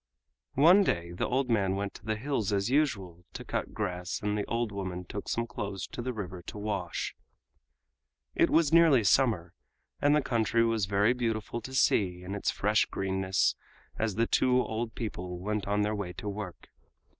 One 0.55 0.83
day 0.83 1.11
the 1.11 1.27
old 1.27 1.47
man 1.51 1.75
went 1.75 1.93
to 1.93 2.03
the 2.05 2.15
hills 2.15 2.51
as 2.51 2.71
usual 2.71 3.23
to 3.33 3.45
cut 3.45 3.71
grass 3.75 4.19
and 4.19 4.35
the 4.35 4.45
old 4.47 4.71
woman 4.71 5.05
took 5.05 5.29
some 5.29 5.45
clothes 5.45 5.85
to 5.89 6.01
the 6.01 6.11
river 6.11 6.41
to 6.41 6.57
wash. 6.57 7.13
It 8.33 8.49
was 8.49 8.73
nearly 8.73 9.03
summer, 9.03 9.53
and 10.01 10.15
the 10.15 10.23
country 10.23 10.65
was 10.65 10.87
very 10.87 11.13
beautiful 11.13 11.61
to 11.61 11.75
see 11.75 12.23
in 12.23 12.33
its 12.33 12.49
fresh 12.49 12.87
greenness 12.87 13.53
as 13.99 14.15
the 14.15 14.25
two 14.25 14.59
old 14.63 14.95
people 14.95 15.37
went 15.37 15.67
on 15.67 15.83
their 15.83 15.93
way 15.93 16.13
to 16.13 16.27
work. 16.27 16.69